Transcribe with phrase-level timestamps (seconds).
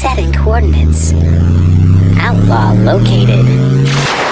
[0.00, 1.12] Setting coordinates.
[2.20, 4.27] Outlaw located.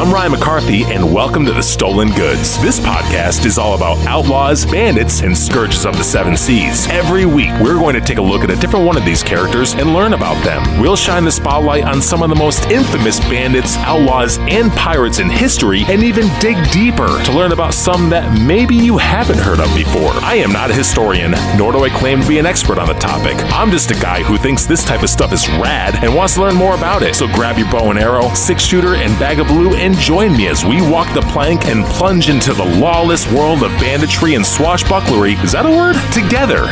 [0.00, 2.58] I'm Ryan McCarthy, and welcome to The Stolen Goods.
[2.62, 6.88] This podcast is all about outlaws, bandits, and scourges of the seven seas.
[6.88, 9.74] Every week, we're going to take a look at a different one of these characters
[9.74, 10.80] and learn about them.
[10.80, 15.28] We'll shine the spotlight on some of the most infamous bandits, outlaws, and pirates in
[15.28, 19.68] history, and even dig deeper to learn about some that maybe you haven't heard of
[19.76, 20.12] before.
[20.24, 22.94] I am not a historian, nor do I claim to be an expert on the
[22.94, 23.36] topic.
[23.52, 26.40] I'm just a guy who thinks this type of stuff is rad and wants to
[26.40, 27.14] learn more about it.
[27.14, 30.48] So grab your bow and arrow, six shooter, and bag of blue and join me
[30.48, 35.42] as we walk the plank and plunge into the lawless world of banditry and swashbucklery.
[35.42, 35.96] Is that a word?
[36.12, 36.64] Together.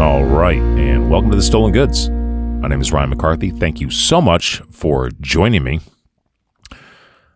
[0.00, 2.10] All right, and welcome to the Stolen Goods.
[2.10, 3.50] My name is Ryan McCarthy.
[3.50, 5.80] Thank you so much for joining me.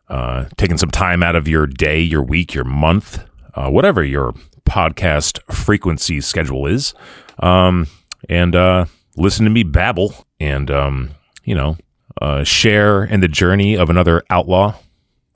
[0.09, 3.25] Uh, taking some time out of your day, your week, your month,
[3.55, 4.33] uh, whatever your
[4.65, 6.95] podcast frequency schedule is,
[7.41, 7.87] um,
[8.29, 11.11] and uh, listen to me babble and um,
[11.45, 11.77] you know
[12.21, 14.75] uh, share in the journey of another outlaw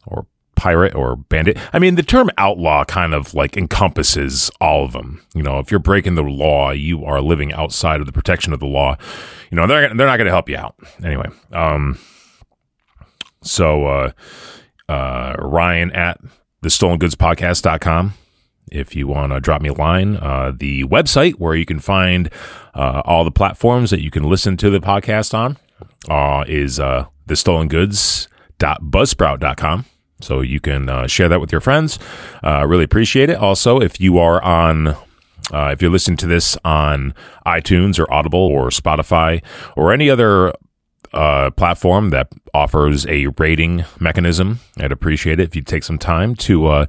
[0.06, 1.58] or pirate or bandit.
[1.72, 5.22] I mean, the term outlaw kind of like encompasses all of them.
[5.34, 8.60] You know, if you're breaking the law, you are living outside of the protection of
[8.60, 8.96] the law.
[9.50, 11.28] You know, they're they're not going to help you out anyway.
[11.52, 11.98] Um,
[13.42, 14.12] so uh,
[14.88, 16.20] uh, Ryan at
[16.60, 18.14] the stolen goods podcast.com
[18.70, 20.16] if you want to drop me a line.
[20.16, 22.30] Uh, the website where you can find
[22.74, 25.58] uh, all the platforms that you can listen to the podcast on
[26.08, 27.68] uh, is uh, the stolen.
[30.20, 31.98] So you can uh, share that with your friends.
[32.42, 33.36] Uh, really appreciate it.
[33.36, 37.14] Also, if you are on, uh, if you're listening to this on
[37.46, 39.42] iTunes or Audible or Spotify
[39.76, 40.52] or any other
[41.12, 46.34] uh, platform that offers a rating mechanism, I'd appreciate it if you take some time
[46.36, 46.86] to, uh,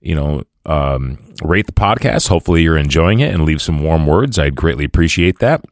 [0.00, 2.28] you know, um, rate the podcast.
[2.28, 4.38] Hopefully, you're enjoying it and leave some warm words.
[4.38, 5.64] I'd greatly appreciate that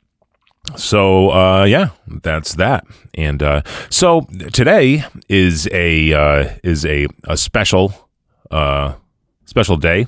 [0.76, 1.90] so uh, yeah,
[2.22, 2.86] that's that.
[3.14, 8.10] And uh, so today is a uh, is a a special
[8.50, 8.94] uh,
[9.44, 10.06] special day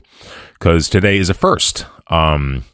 [0.55, 1.87] because today is a first.
[2.09, 2.65] Um,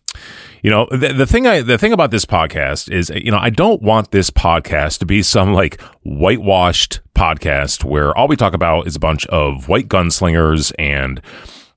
[0.62, 3.50] you know the, the thing I the thing about this podcast is you know I
[3.50, 8.86] don't want this podcast to be some like whitewashed podcast where all we talk about
[8.86, 11.20] is a bunch of white gunslingers and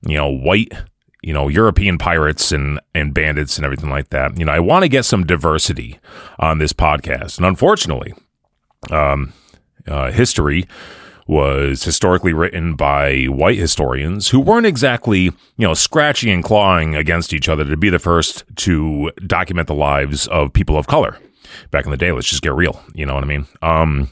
[0.06, 0.72] you know white
[1.26, 4.38] you know, European pirates and, and bandits and everything like that.
[4.38, 5.98] You know, I want to get some diversity
[6.38, 7.38] on this podcast.
[7.38, 8.14] And unfortunately,
[8.92, 9.32] um,
[9.88, 10.68] uh, history
[11.26, 17.32] was historically written by white historians who weren't exactly, you know, scratching and clawing against
[17.32, 21.18] each other to be the first to document the lives of people of color
[21.70, 22.12] back in the day.
[22.12, 22.82] Let's just get real.
[22.94, 23.46] You know what I mean?
[23.62, 24.10] Um,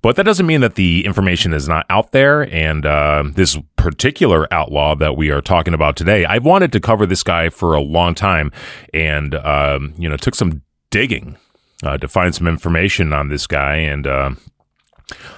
[0.00, 2.42] but that doesn't mean that the information is not out there.
[2.52, 7.06] And uh, this particular outlaw that we are talking about today, I've wanted to cover
[7.06, 8.52] this guy for a long time,
[8.92, 11.36] and um, you know, took some digging
[11.82, 14.30] uh, to find some information on this guy, and uh,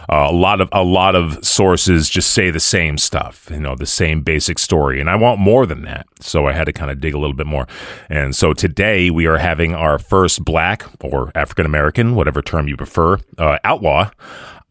[0.09, 3.75] uh, a lot of a lot of sources just say the same stuff, you know,
[3.75, 6.07] the same basic story, and I want more than that.
[6.21, 7.67] So I had to kind of dig a little bit more.
[8.09, 12.77] And so today we are having our first black or African American, whatever term you
[12.77, 14.11] prefer, uh, outlaw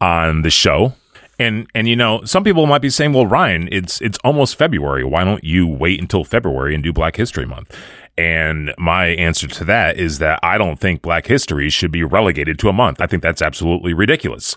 [0.00, 0.94] on the show.
[1.38, 5.04] And and you know, some people might be saying, "Well, Ryan, it's it's almost February.
[5.04, 7.76] Why don't you wait until February and do Black History Month?"
[8.16, 12.58] And my answer to that is that I don't think Black history should be relegated
[12.60, 13.00] to a month.
[13.00, 14.54] I think that's absolutely ridiculous.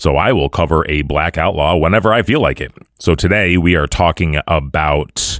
[0.00, 2.72] So I will cover a black outlaw whenever I feel like it.
[2.98, 5.38] So today we are talking about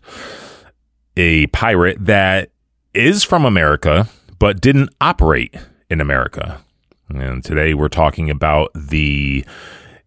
[1.16, 2.50] a pirate that
[2.92, 4.06] is from America,
[4.38, 5.54] but didn't operate
[5.88, 6.60] in America.
[7.08, 9.46] And today we're talking about the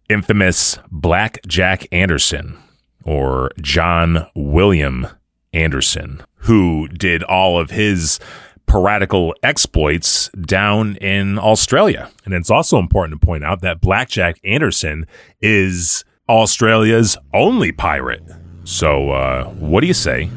[0.08, 2.56] infamous Black Jack Anderson
[3.02, 5.08] or John William
[5.52, 8.20] Anderson, who did all of his
[8.66, 12.10] piratical exploits down in Australia.
[12.24, 15.06] And it's also important to point out that Blackjack Anderson
[15.40, 18.22] is Australia's only pirate.
[18.64, 20.30] So, uh, what do you say?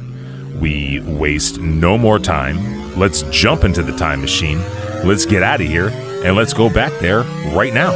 [0.60, 2.98] We waste no more time.
[2.98, 4.60] Let's jump into the time machine.
[5.04, 5.90] Let's get out of here
[6.26, 7.22] and let's go back there
[7.54, 7.92] right now.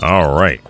[0.00, 0.60] All right.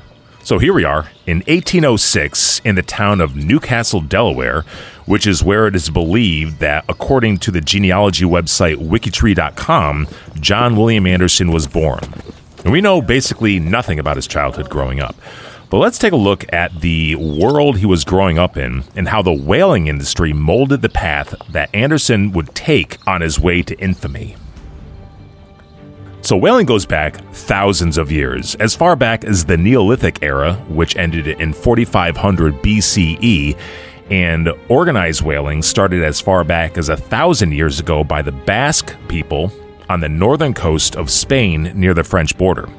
[0.44, 4.66] So here we are in 1806 in the town of Newcastle, Delaware,
[5.06, 10.06] which is where it is believed that, according to the genealogy website wikitree.com,
[10.40, 12.02] John William Anderson was born.
[12.62, 15.16] And we know basically nothing about his childhood growing up.
[15.70, 19.22] But let's take a look at the world he was growing up in and how
[19.22, 24.36] the whaling industry molded the path that Anderson would take on his way to infamy.
[26.24, 30.96] So whaling goes back thousands of years, as far back as the Neolithic era, which
[30.96, 33.54] ended in 4500 BCE,
[34.10, 38.96] And organized whaling started as far back as a thousand years ago by the Basque
[39.06, 39.52] people
[39.90, 42.70] on the northern coast of Spain near the French border.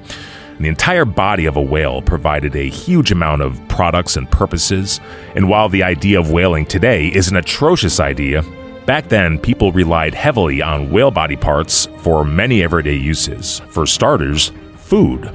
[0.59, 4.99] The entire body of a whale provided a huge amount of products and purposes,
[5.35, 8.43] and while the idea of whaling today is an atrocious idea,
[8.85, 13.59] back then people relied heavily on whale body parts for many everyday uses.
[13.69, 15.31] For starters, food.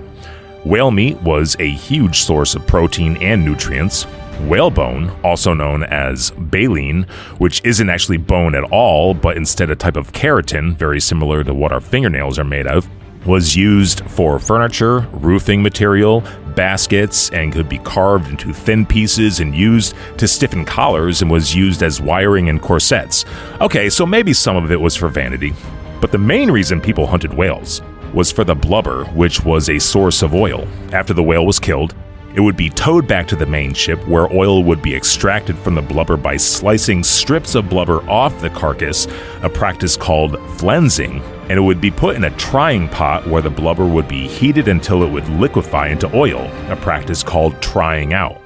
[0.65, 4.05] Whale meat was a huge source of protein and nutrients.
[4.47, 7.05] Whalebone, also known as baleen,
[7.39, 11.53] which isn't actually bone at all, but instead a type of keratin, very similar to
[11.53, 12.89] what our fingernails are made of,
[13.27, 16.23] was used for furniture, roofing material,
[16.55, 21.55] baskets, and could be carved into thin pieces and used to stiffen collars and was
[21.55, 23.25] used as wiring and corsets.
[23.61, 25.53] Okay, so maybe some of it was for vanity.
[26.01, 27.83] But the main reason people hunted whales
[28.15, 30.67] was for the blubber, which was a source of oil.
[30.93, 31.95] After the whale was killed,
[32.35, 35.75] it would be towed back to the main ship where oil would be extracted from
[35.75, 39.09] the blubber by slicing strips of blubber off the carcass,
[39.43, 43.51] a practice called flensing, and it would be put in a trying pot where the
[43.51, 48.41] blubber would be heated until it would liquefy into oil, a practice called trying out.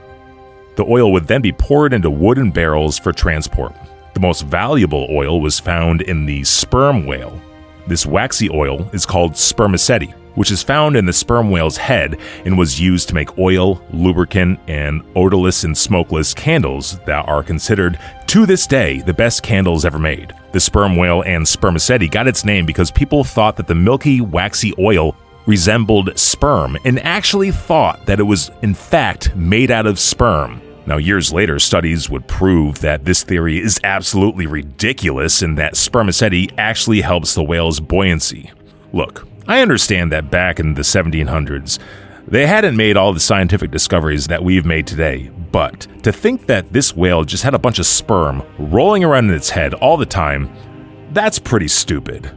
[0.77, 3.75] The oil would then be poured into wooden barrels for transport.
[4.15, 7.41] The most valuable oil was found in the sperm whale.
[7.87, 12.59] This waxy oil is called spermaceti which is found in the sperm whale's head and
[12.59, 18.47] was used to make oil, lubricant, and odorless and smokeless candles that are considered, to
[18.47, 20.33] this day, the best candles ever made.
[20.53, 24.73] The sperm whale and spermaceti got its name because people thought that the milky, waxy
[24.79, 25.17] oil
[25.47, 30.61] resembled sperm and actually thought that it was, in fact, made out of sperm.
[30.87, 36.51] Now, years later, studies would prove that this theory is absolutely ridiculous and that spermaceti
[36.59, 38.51] actually helps the whale's buoyancy.
[38.93, 41.79] Look, I understand that back in the 1700s,
[42.27, 46.73] they hadn't made all the scientific discoveries that we've made today, but to think that
[46.73, 50.07] this whale just had a bunch of sperm rolling around in its head all the
[50.07, 50.51] time,
[51.13, 52.33] that's pretty stupid.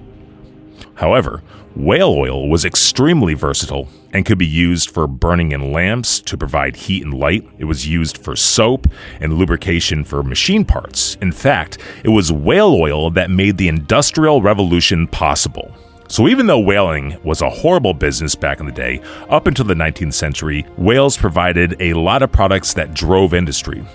[0.96, 1.44] However,
[1.78, 6.76] whale oil was extremely versatile and could be used for burning in lamps to provide
[6.76, 7.48] heat and light.
[7.58, 8.86] It was used for soap
[9.22, 11.16] and lubrication for machine parts.
[11.22, 15.74] In fact, it was whale oil that made the Industrial Revolution possible.
[16.10, 19.74] So, even though whaling was a horrible business back in the day, up until the
[19.74, 23.86] 19th century, whales provided a lot of products that drove industry.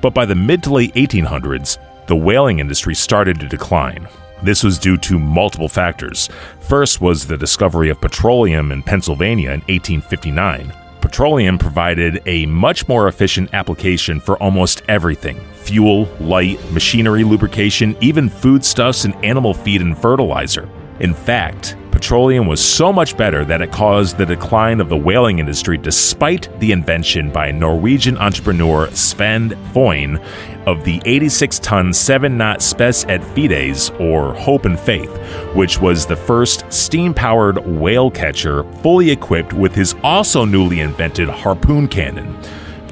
[0.00, 4.08] But by the mid to late 1800s, the whaling industry started to decline.
[4.42, 6.28] This was due to multiple factors.
[6.60, 10.72] First was the discovery of petroleum in Pennsylvania in 1859.
[11.00, 18.28] Petroleum provided a much more efficient application for almost everything fuel, light, machinery, lubrication, even
[18.28, 20.68] foodstuffs and animal feed and fertilizer.
[21.00, 25.38] In fact, petroleum was so much better that it caused the decline of the whaling
[25.38, 30.22] industry despite the invention by Norwegian entrepreneur Svend Foyn
[30.66, 35.10] of the 86 ton 7 knot Spes et Fides, or Hope and Faith,
[35.54, 41.30] which was the first steam powered whale catcher fully equipped with his also newly invented
[41.30, 42.38] harpoon cannon.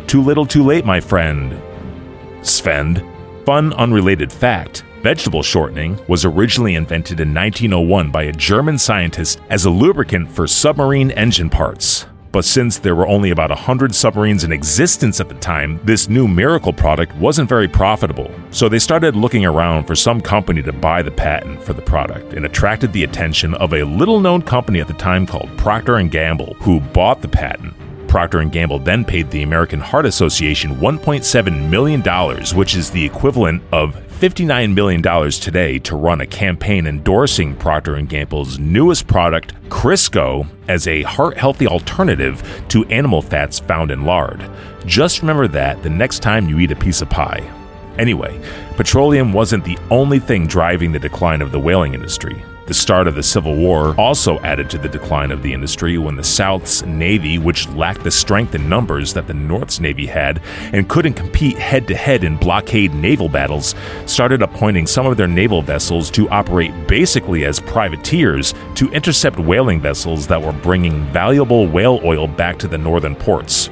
[0.06, 1.60] Too little, too late, my friend.
[2.40, 3.04] Svend.
[3.44, 9.64] Fun, unrelated fact Vegetable shortening was originally invented in 1901 by a German scientist as
[9.64, 12.06] a lubricant for submarine engine parts.
[12.32, 16.26] But since there were only about 100 submarines in existence at the time, this new
[16.26, 18.30] miracle product wasn't very profitable.
[18.50, 22.34] So they started looking around for some company to buy the patent for the product
[22.34, 26.54] and attracted the attention of a little-known company at the time called Procter & Gamble,
[26.54, 27.72] who bought the patent.
[28.08, 32.02] Procter & Gamble then paid the American Heart Association $1.7 million,
[32.56, 38.02] which is the equivalent of $59 million today to run a campaign endorsing Procter &
[38.02, 44.42] Gamble's newest product, Crisco, as a heart-healthy alternative to animal fats found in lard.
[44.84, 47.48] Just remember that the next time you eat a piece of pie.
[47.96, 48.40] Anyway,
[48.76, 52.42] petroleum wasn't the only thing driving the decline of the whaling industry.
[52.68, 56.16] The start of the Civil War also added to the decline of the industry when
[56.16, 60.42] the South's Navy, which lacked the strength and numbers that the North's Navy had
[60.74, 65.26] and couldn't compete head to head in blockade naval battles, started appointing some of their
[65.26, 71.66] naval vessels to operate basically as privateers to intercept whaling vessels that were bringing valuable
[71.66, 73.70] whale oil back to the northern ports.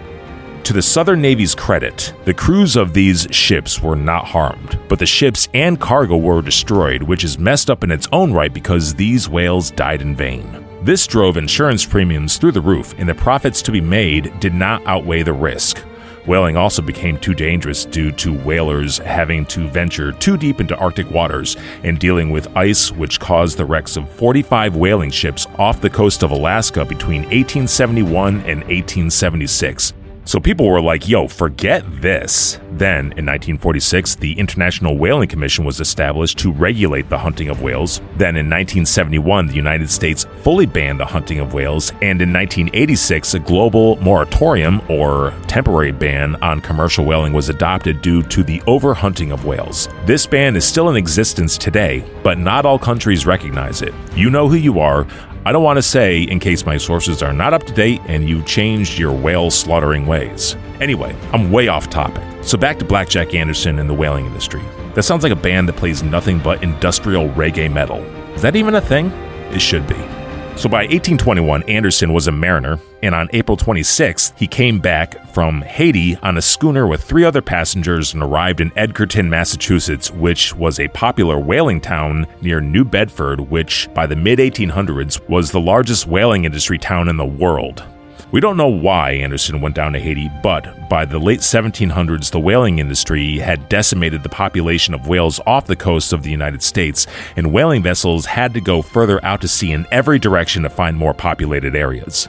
[0.67, 5.07] To the Southern Navy's credit, the crews of these ships were not harmed, but the
[5.07, 9.29] ships and cargo were destroyed, which is messed up in its own right because these
[9.29, 10.67] whales died in vain.
[10.83, 14.85] This drove insurance premiums through the roof, and the profits to be made did not
[14.89, 15.79] outweigh the risk.
[16.27, 21.09] Whaling also became too dangerous due to whalers having to venture too deep into Arctic
[21.13, 25.89] waters and dealing with ice, which caused the wrecks of 45 whaling ships off the
[25.89, 29.93] coast of Alaska between 1871 and 1876.
[30.26, 32.59] So people were like, yo, forget this.
[32.73, 38.00] Then, in 1946, the International Whaling Commission was established to regulate the hunting of whales.
[38.16, 41.92] Then, in 1971, the United States fully banned the hunting of whales.
[42.02, 48.25] And in 1986, a global moratorium or temporary ban on commercial whaling was adopted due
[48.25, 49.88] to the overhunting of whales.
[50.06, 53.95] This ban is still in existence today, but not all countries recognize it.
[54.16, 55.06] You know who you are.
[55.47, 58.29] I don't want to say in case my sources are not up to date and
[58.29, 60.57] you changed your whale slaughtering ways.
[60.81, 62.25] Anyway, I'm way off topic.
[62.43, 64.61] So back to Blackjack Anderson and the whaling industry.
[64.95, 67.99] That sounds like a band that plays nothing but industrial reggae metal.
[68.35, 69.12] Is that even a thing?
[69.53, 70.16] It should be.
[70.57, 75.61] So by 1821, Anderson was a mariner, and on April 26th, he came back from
[75.61, 80.81] Haiti on a schooner with three other passengers and arrived in Edgartown, Massachusetts, which was
[80.81, 86.07] a popular whaling town near New Bedford, which by the mid 1800s was the largest
[86.07, 87.85] whaling industry town in the world.
[88.33, 92.41] We don't know why Anderson went down to Haiti, but by the late 1700s, the
[92.41, 97.07] whaling industry had decimated the population of whales off the coasts of the United States,
[97.37, 100.97] and whaling vessels had to go further out to sea in every direction to find
[100.97, 102.29] more populated areas.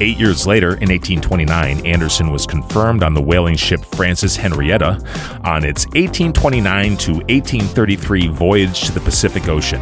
[0.00, 5.00] Eight years later, in 1829, Anderson was confirmed on the whaling ship Francis Henrietta
[5.44, 9.80] on its 1829 to 1833 voyage to the Pacific Ocean.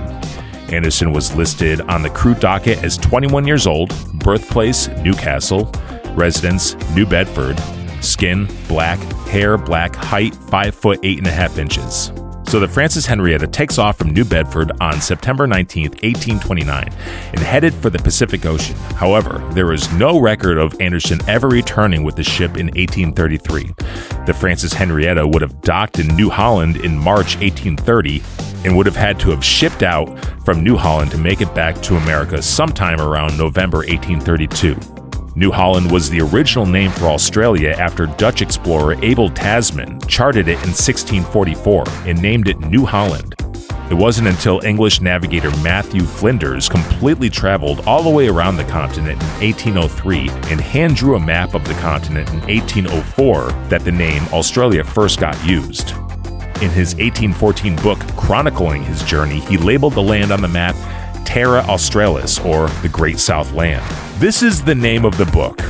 [0.73, 5.73] Anderson was listed on the crew docket as 21 years old, birthplace Newcastle,
[6.11, 7.59] residence New Bedford,
[8.03, 12.13] skin black, hair black, height 5 foot 8 and a half inches.
[12.49, 16.93] So the Francis Henrietta takes off from New Bedford on September 19, 1829,
[17.33, 18.77] and headed for the Pacific Ocean.
[18.95, 23.75] However, there is no record of Anderson ever returning with the ship in 1833.
[24.27, 28.23] The Francis Henrietta would have docked in New Holland in March 1830
[28.67, 30.07] and would have had to have shipped out
[30.45, 34.77] from New Holland to make it back to America sometime around November 1832.
[35.37, 40.59] New Holland was the original name for Australia after Dutch explorer Abel Tasman charted it
[40.65, 43.35] in 1644 and named it New Holland.
[43.89, 49.23] It wasn't until English navigator Matthew Flinders completely traveled all the way around the continent
[49.23, 54.23] in 1803 and hand drew a map of the continent in 1804 that the name
[54.33, 55.95] Australia first got used.
[56.63, 60.75] In his 1814 book chronicling his journey, he labeled the land on the map
[61.27, 63.85] Terra Australis, or the Great South Land.
[64.19, 65.61] This is the name of the book.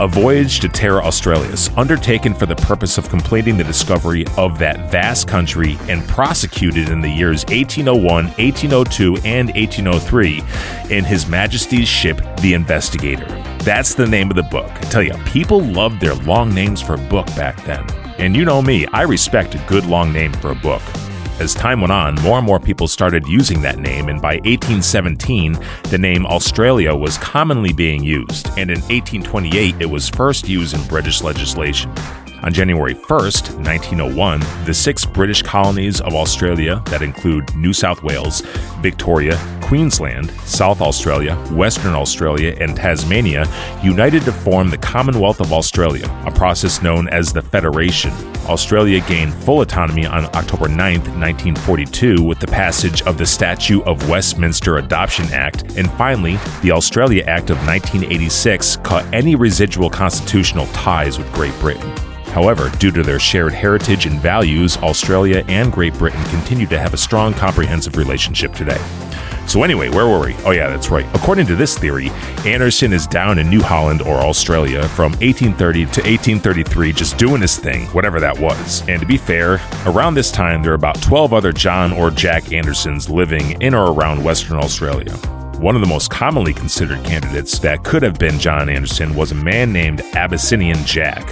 [0.00, 4.90] A voyage to Terra Australis, undertaken for the purpose of completing the discovery of that
[4.90, 10.42] vast country and prosecuted in the years 1801, 1802, and 1803
[10.90, 13.26] in His Majesty's ship, the Investigator.
[13.58, 14.68] That's the name of the book.
[14.68, 18.03] I tell you, people loved their long names for a book back then.
[18.18, 20.82] And you know me, I respect a good long name for a book.
[21.40, 25.58] As time went on, more and more people started using that name, and by 1817,
[25.90, 30.86] the name Australia was commonly being used, and in 1828, it was first used in
[30.86, 31.92] British legislation.
[32.44, 38.42] On January 1st, 1901, the six British colonies of Australia that include New South Wales,
[38.82, 43.46] Victoria, Queensland, South Australia, Western Australia, and Tasmania
[43.82, 48.12] united to form the Commonwealth of Australia, a process known as the Federation.
[48.46, 54.06] Australia gained full autonomy on October 9, 1942, with the passage of the Statute of
[54.10, 61.16] Westminster Adoption Act, and finally, the Australia Act of 1986 cut any residual constitutional ties
[61.16, 62.13] with Great Britain.
[62.34, 66.92] However, due to their shared heritage and values, Australia and Great Britain continue to have
[66.92, 68.80] a strong, comprehensive relationship today.
[69.46, 70.34] So, anyway, where were we?
[70.44, 71.06] Oh, yeah, that's right.
[71.14, 72.10] According to this theory,
[72.44, 77.56] Anderson is down in New Holland or Australia from 1830 to 1833, just doing his
[77.56, 78.82] thing, whatever that was.
[78.88, 82.52] And to be fair, around this time, there are about 12 other John or Jack
[82.52, 85.12] Andersons living in or around Western Australia.
[85.58, 89.36] One of the most commonly considered candidates that could have been John Anderson was a
[89.36, 91.22] man named Abyssinian Jack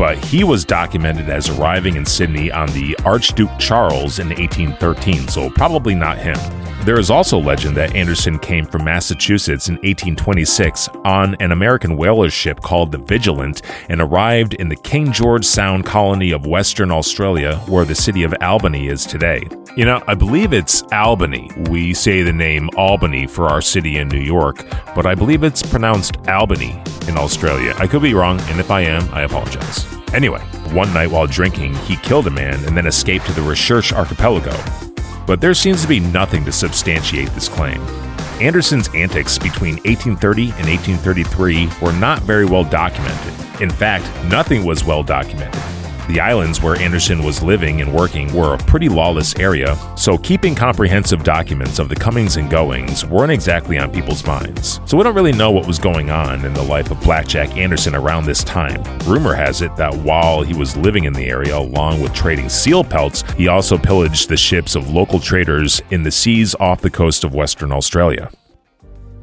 [0.00, 5.50] but he was documented as arriving in Sydney on the Archduke Charles in 1813, so
[5.50, 6.38] probably not him.
[6.84, 12.30] There is also legend that Anderson came from Massachusetts in 1826 on an American whaler
[12.30, 13.60] ship called the Vigilant
[13.90, 18.34] and arrived in the King George Sound colony of Western Australia, where the city of
[18.40, 19.46] Albany is today.
[19.76, 21.50] You know, I believe it's Albany.
[21.68, 25.62] We say the name Albany for our city in New York, but I believe it's
[25.62, 27.74] pronounced Albany in Australia.
[27.78, 29.86] I could be wrong, and if I am, I apologize.
[30.14, 30.40] Anyway,
[30.72, 34.89] one night while drinking, he killed a man and then escaped to the Recherche Archipelago.
[35.30, 37.80] But there seems to be nothing to substantiate this claim.
[38.40, 43.62] Anderson's antics between 1830 and 1833 were not very well documented.
[43.62, 45.79] In fact, nothing was well documented.
[46.10, 50.56] The islands where Anderson was living and working were a pretty lawless area, so keeping
[50.56, 54.80] comprehensive documents of the comings and goings weren't exactly on people's minds.
[54.86, 57.94] So we don't really know what was going on in the life of Blackjack Anderson
[57.94, 58.82] around this time.
[59.06, 62.82] Rumor has it that while he was living in the area along with trading seal
[62.82, 67.22] pelts, he also pillaged the ships of local traders in the seas off the coast
[67.22, 68.32] of Western Australia.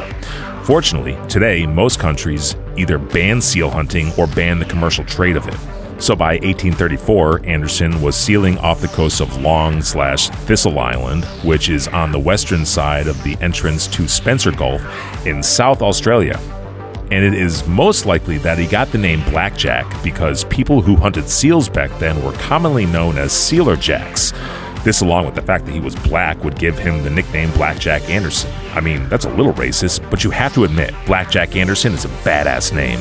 [0.63, 5.57] Fortunately, today most countries either ban seal hunting or ban the commercial trade of it.
[5.99, 11.69] So by 1834, Anderson was sealing off the coast of Long slash Thistle Island, which
[11.69, 14.81] is on the western side of the entrance to Spencer Gulf
[15.25, 16.39] in South Australia.
[17.09, 21.27] And it is most likely that he got the name Blackjack because people who hunted
[21.27, 24.33] seals back then were commonly known as Sealer Jacks.
[24.83, 28.07] This, along with the fact that he was black, would give him the nickname Blackjack
[28.07, 28.51] Anderson.
[28.73, 32.09] I mean, that's a little racist, but you have to admit, Blackjack Anderson is a
[32.09, 32.99] badass name.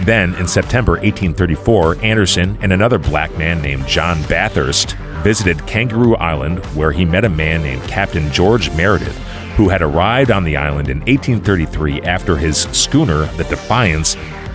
[0.00, 6.64] Then, in September 1834, Anderson and another black man named John Bathurst visited Kangaroo Island,
[6.74, 9.16] where he met a man named Captain George Meredith,
[9.56, 14.14] who had arrived on the island in 1833 after his schooner, the Defiance,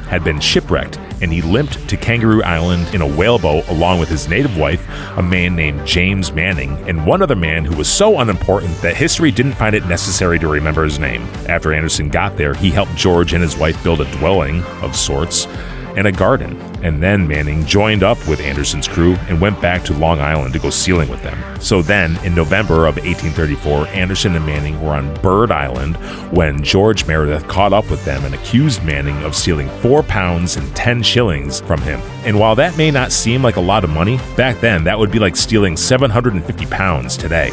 [0.10, 4.28] had been shipwrecked and he limped to Kangaroo Island in a whaleboat along with his
[4.28, 4.86] native wife,
[5.18, 9.32] a man named James Manning, and one other man who was so unimportant that history
[9.32, 11.22] didn't find it necessary to remember his name.
[11.48, 15.48] After Anderson got there, he helped George and his wife build a dwelling of sorts
[15.96, 16.58] and a garden.
[16.84, 20.60] And then Manning joined up with Anderson's crew and went back to Long Island to
[20.60, 21.38] go sealing with them.
[21.60, 25.96] So then, in November of 1834, Anderson and Manning were on Bird Island
[26.32, 30.76] when George Meredith caught up with them and accused Manning of stealing four pounds and
[30.76, 32.00] 10 shillings from him.
[32.26, 35.12] And while that may not seem like a lot of money, back then that would
[35.12, 37.52] be like stealing 750 pounds today.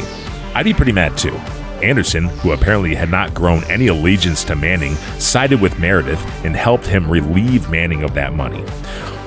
[0.53, 1.37] I'd be pretty mad too.
[1.85, 6.87] Anderson, who apparently had not grown any allegiance to Manning, sided with Meredith and helped
[6.87, 8.61] him relieve Manning of that money.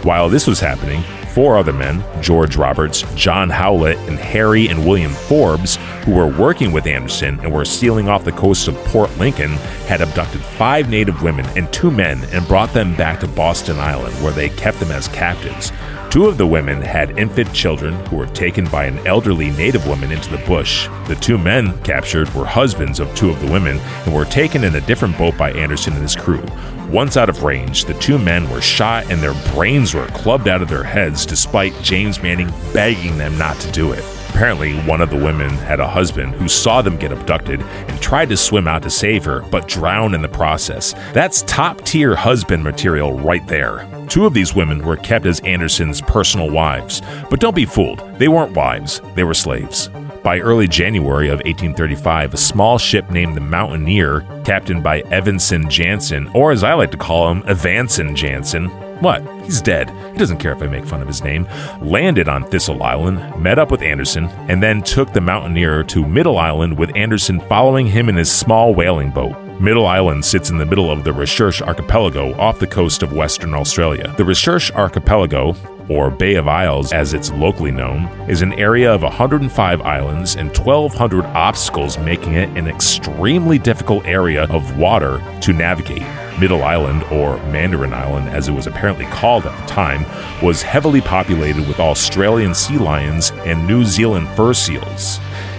[0.03, 1.03] While this was happening,
[1.35, 6.73] four other men, George Roberts, John Howlett, and Harry and William Forbes, who were working
[6.73, 9.51] with Anderson and were sealing off the coast of Port Lincoln,
[9.87, 14.15] had abducted five native women and two men and brought them back to Boston Island,
[14.17, 15.71] where they kept them as captives.
[16.11, 20.11] Two of the women had infant children who were taken by an elderly native woman
[20.11, 20.89] into the bush.
[21.07, 24.75] The two men captured were husbands of two of the women and were taken in
[24.75, 26.43] a different boat by Anderson and his crew.
[26.89, 30.63] Once out of range, the two men were shot and their brains were clubbed out
[30.63, 34.03] of their heads despite James Manning begging them not to do it.
[34.31, 38.31] Apparently, one of the women had a husband who saw them get abducted and tried
[38.31, 40.95] to swim out to save her, but drowned in the process.
[41.13, 43.98] That's top tier husband material right there.
[44.09, 47.03] Two of these women were kept as Anderson's personal wives.
[47.29, 49.89] But don't be fooled, they weren't wives, they were slaves.
[50.23, 56.29] By early January of 1835, a small ship named the Mountaineer, captained by Evanson Jansen,
[56.35, 58.69] or as I like to call him, Evanson Jansen,
[59.01, 59.23] what?
[59.45, 59.91] He's dead.
[60.13, 61.47] He doesn't care if I make fun of his name.
[61.81, 66.37] Landed on Thistle Island, met up with Anderson, and then took the Mountaineer to Middle
[66.37, 69.37] Island with Anderson following him in his small whaling boat.
[69.61, 73.55] Middle Island sits in the middle of the Recherche Archipelago off the coast of Western
[73.55, 74.15] Australia.
[74.17, 75.57] The Recherche Archipelago,
[75.89, 80.57] or Bay of Isles as it's locally known, is an area of 105 islands and
[80.57, 86.07] 1,200 obstacles, making it an extremely difficult area of water to navigate.
[86.39, 90.07] Middle Island, or Mandarin Island as it was apparently called at the time,
[90.41, 95.19] was heavily populated with Australian sea lions and New Zealand fur seals.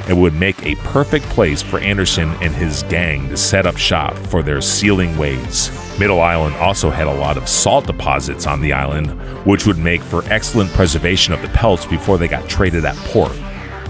[0.09, 4.17] It would make a perfect place for Anderson and his gang to set up shop
[4.17, 5.69] for their sealing ways.
[5.99, 9.11] Middle Island also had a lot of salt deposits on the island,
[9.45, 13.37] which would make for excellent preservation of the pelts before they got traded at port.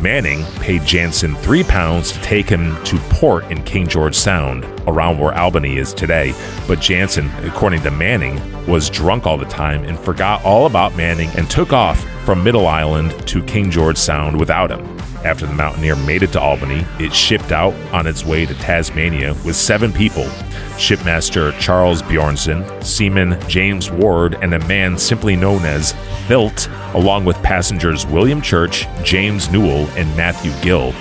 [0.02, 5.20] Manning paid Jansen three pounds to take him to port in King George Sound, around
[5.20, 6.34] where Albany is today.
[6.68, 11.30] But Jansen, according to Manning, was drunk all the time and forgot all about Manning
[11.38, 14.86] and took off from Middle Island to King George Sound without him.
[15.26, 19.34] After the Mountaineer made it to Albany, it shipped out on its way to Tasmania
[19.46, 20.30] with seven people
[20.80, 25.92] shipmaster Charles Bjornson, seaman James Ward, and a man simply known as
[26.28, 30.94] Hilt, along with passengers William Church, James Newell, and Matthew Gill.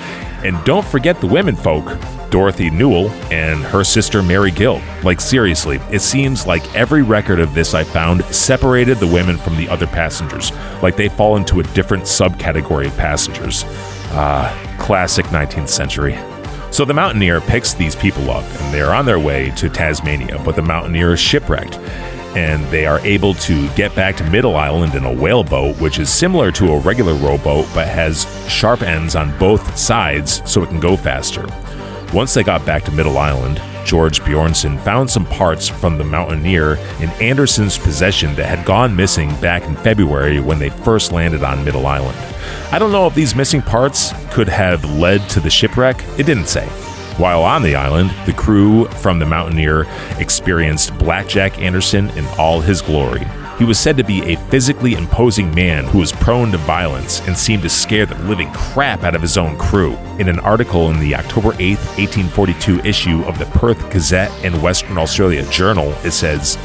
[0.44, 1.84] And don't forget the women folk,
[2.30, 4.80] Dorothy Newell and her sister Mary Gill.
[5.02, 9.56] Like, seriously, it seems like every record of this I found separated the women from
[9.56, 13.64] the other passengers, like they fall into a different subcategory of passengers.
[14.10, 16.18] Ah, classic 19th century.
[16.70, 20.54] So the Mountaineer picks these people up and they're on their way to Tasmania, but
[20.54, 21.76] the Mountaineer is shipwrecked.
[22.36, 26.10] And they are able to get back to Middle Island in a whaleboat, which is
[26.10, 30.78] similar to a regular rowboat but has sharp ends on both sides so it can
[30.78, 31.46] go faster.
[32.12, 36.74] Once they got back to Middle Island, George Bjornson found some parts from the Mountaineer
[37.00, 41.64] in Anderson's possession that had gone missing back in February when they first landed on
[41.64, 42.18] Middle Island.
[42.70, 46.48] I don't know if these missing parts could have led to the shipwreck, it didn't
[46.48, 46.66] say.
[47.16, 49.86] While on the island, the crew from the Mountaineer
[50.18, 53.26] experienced Blackjack Anderson in all his glory.
[53.58, 57.36] He was said to be a physically imposing man who was prone to violence and
[57.36, 59.94] seemed to scare the living crap out of his own crew.
[60.20, 64.96] In an article in the October 8, 1842 issue of the Perth Gazette and Western
[64.96, 66.56] Australia Journal, it says,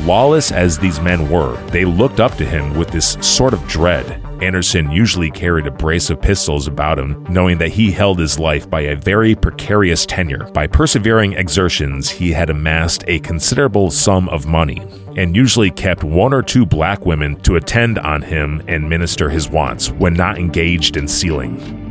[0.00, 4.20] Lawless as these men were, they looked up to him with this sort of dread.
[4.42, 8.68] Anderson usually carried a brace of pistols about him, knowing that he held his life
[8.68, 10.44] by a very precarious tenure.
[10.52, 14.82] By persevering exertions, he had amassed a considerable sum of money,
[15.16, 19.48] and usually kept one or two black women to attend on him and minister his
[19.48, 21.89] wants when not engaged in sealing.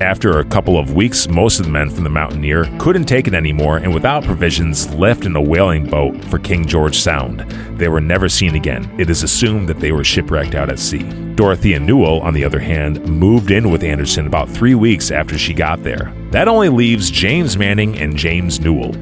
[0.00, 3.34] After a couple of weeks, most of the men from the Mountaineer couldn't take it
[3.34, 7.40] anymore and without provisions left in a whaling boat for King George Sound.
[7.78, 8.92] They were never seen again.
[8.98, 11.04] It is assumed that they were shipwrecked out at sea.
[11.36, 15.54] Dorothea Newell, on the other hand, moved in with Anderson about three weeks after she
[15.54, 16.12] got there.
[16.32, 18.94] That only leaves James Manning and James Newell.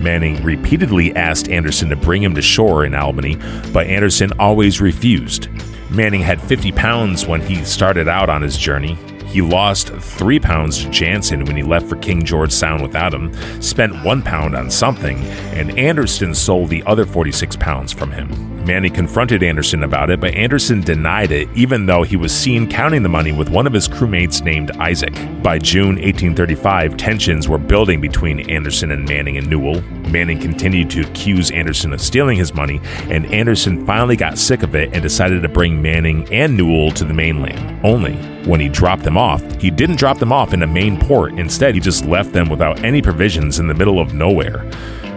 [0.00, 3.36] Manning repeatedly asked Anderson to bring him to shore in Albany,
[3.72, 5.48] but Anderson always refused.
[5.88, 8.98] Manning had 50 pounds when he started out on his journey.
[9.32, 13.32] He lost three pounds to Jansen when he left for King George Sound without him,
[13.62, 15.16] spent one pound on something,
[15.54, 18.51] and Anderson sold the other 46 pounds from him.
[18.64, 23.02] Manning confronted Anderson about it, but Anderson denied it, even though he was seen counting
[23.02, 25.12] the money with one of his crewmates named Isaac.
[25.42, 29.82] By June 1835, tensions were building between Anderson and Manning and Newell.
[30.10, 34.76] Manning continued to accuse Anderson of stealing his money, and Anderson finally got sick of
[34.76, 37.84] it and decided to bring Manning and Newell to the mainland.
[37.84, 41.32] Only when he dropped them off, he didn't drop them off in a main port.
[41.32, 44.70] Instead, he just left them without any provisions in the middle of nowhere.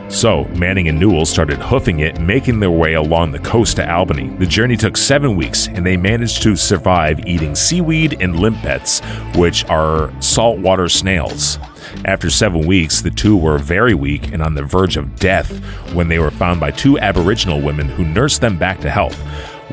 [0.08, 4.30] So, Manning and Newell started hoofing it, making their way along the coast to Albany.
[4.38, 9.02] The journey took seven weeks, and they managed to survive eating seaweed and limpets,
[9.36, 11.60] which are saltwater snails.
[12.06, 15.52] After seven weeks, the two were very weak and on the verge of death
[15.94, 19.20] when they were found by two Aboriginal women who nursed them back to health.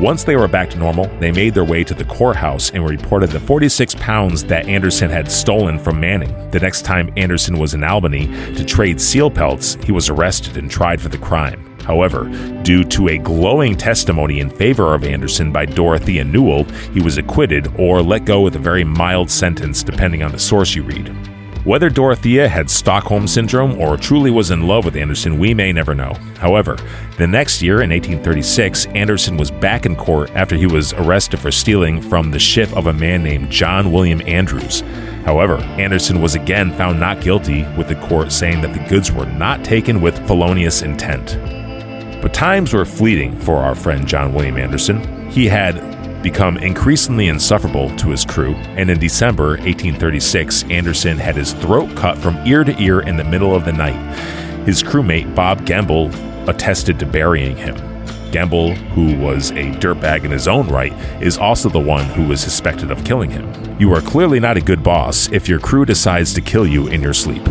[0.03, 3.31] Once they were back to normal, they made their way to the courthouse and reported
[3.31, 6.51] the 46 pounds that Anderson had stolen from Manning.
[6.51, 10.69] The next time Anderson was in Albany to trade seal pelts, he was arrested and
[10.69, 11.65] tried for the crime.
[11.83, 12.25] However,
[12.65, 17.73] due to a glowing testimony in favor of Anderson by Dorothea Newell, he was acquitted
[17.79, 21.32] or let go with a very mild sentence depending on the source you read.
[21.65, 25.95] Whether Dorothea had Stockholm Syndrome or truly was in love with Anderson, we may never
[25.95, 26.15] know.
[26.41, 26.77] However,
[27.19, 31.53] the next year, in 1836, Anderson was back in court after he was arrested for
[31.53, 34.81] stealing from the ship of a man named John William Andrews.
[35.25, 39.27] However, Anderson was again found not guilty, with the court saying that the goods were
[39.27, 41.39] not taken with felonious intent.
[42.21, 45.31] But times were fleeting for our friend John William Anderson.
[45.31, 45.77] He had
[46.23, 52.17] become increasingly insufferable to his crew, and in December 1836, Anderson had his throat cut
[52.19, 53.97] from ear to ear in the middle of the night.
[54.67, 56.11] His crewmate, Bob Gamble,
[56.49, 57.77] attested to burying him.
[58.31, 62.41] Gamble, who was a dirtbag in his own right, is also the one who was
[62.41, 63.77] suspected of killing him.
[63.79, 67.03] You are clearly not a good boss if your crew decides to kill you in
[67.03, 67.47] your sleep.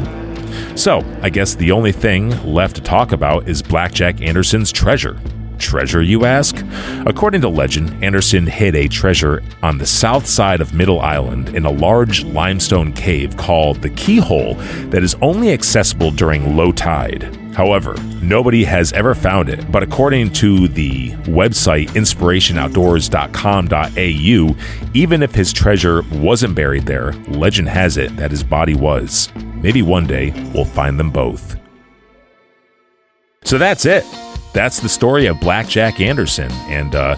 [0.76, 5.20] So, I guess the only thing left to talk about is Blackjack Anderson's treasure
[5.62, 6.65] treasure, you ask?
[7.06, 11.65] According to legend, Anderson hid a treasure on the south side of Middle Island in
[11.65, 14.56] a large limestone cave called the Keyhole
[14.89, 17.38] that is only accessible during low tide.
[17.54, 24.56] However, nobody has ever found it, but according to the website inspirationoutdoors.com.au,
[24.93, 29.30] even if his treasure wasn't buried there, legend has it that his body was.
[29.56, 31.58] Maybe one day we'll find them both.
[33.43, 34.06] So that's it.
[34.54, 36.52] That's the story of Blackjack Anderson.
[36.68, 37.16] And uh,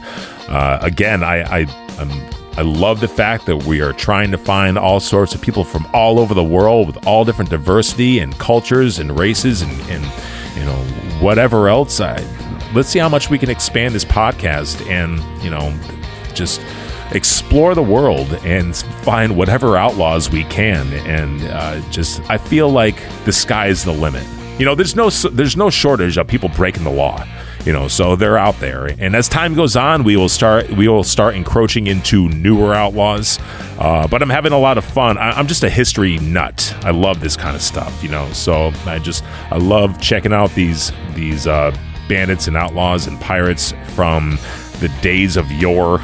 [0.48, 1.66] uh, again, I, I
[2.00, 2.12] I'm
[2.56, 5.88] I love the fact that we are trying to find all sorts of people from
[5.92, 10.04] all over the world with all different diversity and cultures and races and, and
[10.56, 10.78] you know
[11.20, 12.00] whatever else.
[12.00, 12.24] I,
[12.76, 15.76] let's see how much we can expand this podcast and you know
[16.36, 16.62] just
[17.12, 20.94] explore the world and find whatever outlaws we can.
[21.08, 24.28] And uh, just I feel like the sky is the limit.
[24.58, 27.26] You know, there's no there's no shortage of people breaking the law
[27.66, 28.88] you know so they're out there.
[29.00, 33.40] And as time goes on we will start we will start encroaching into newer outlaws.
[33.80, 35.18] Uh, but i'm having a lot of fun.
[35.18, 36.76] I, am just a history nut.
[36.82, 40.54] I love this kind of stuff you know so i just i love checking out
[40.56, 41.76] these these uh,
[42.10, 44.38] bandits and outlaws and pirates from
[44.80, 46.02] the days of yore.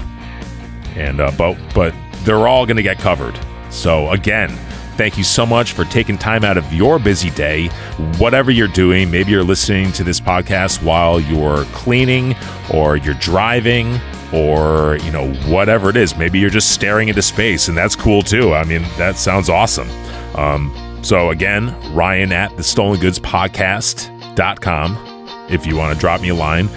[0.95, 3.37] And uh, but but they're all going to get covered.
[3.69, 4.57] So again
[4.99, 7.67] Thank you so much for taking time out of your busy day,
[8.17, 9.09] whatever you're doing.
[9.09, 12.35] Maybe you're listening to this podcast while you're cleaning
[12.73, 13.97] or you're driving
[14.33, 16.17] or, you know, whatever it is.
[16.17, 18.53] Maybe you're just staring into space and that's cool too.
[18.53, 19.89] I mean, that sounds awesome.
[20.35, 24.97] Um, so again, Ryan at the stolen goods podcast.com
[25.49, 26.67] if you want to drop me a line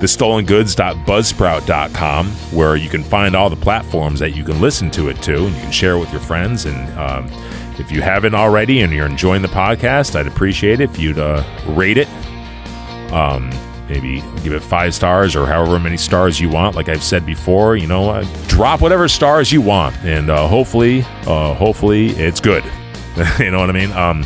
[0.00, 5.44] thestolengoods.buzzsprout.com, where you can find all the platforms that you can listen to it to,
[5.44, 6.64] and you can share it with your friends.
[6.64, 7.28] And um,
[7.78, 11.44] if you haven't already and you're enjoying the podcast, I'd appreciate it if you'd uh,
[11.68, 12.08] rate it.
[13.12, 13.50] Um,
[13.88, 16.76] maybe give it five stars or however many stars you want.
[16.76, 21.02] Like I've said before, you know, uh, drop whatever stars you want, and uh, hopefully,
[21.26, 22.64] uh, hopefully it's good.
[23.38, 23.92] you know what I mean?
[23.92, 24.24] Um,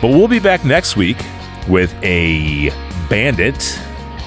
[0.00, 1.18] but we'll be back next week
[1.68, 2.70] with a
[3.08, 3.60] bandit.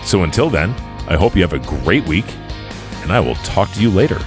[0.04, 0.70] So until then,
[1.08, 2.26] I hope you have a great week,
[3.02, 4.20] and I will talk to you later.